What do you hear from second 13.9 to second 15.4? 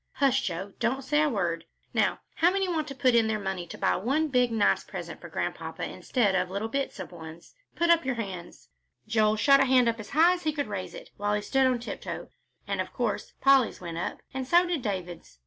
up, and so did David's.